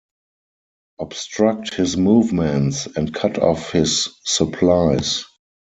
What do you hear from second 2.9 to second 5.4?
and cut off his supplies.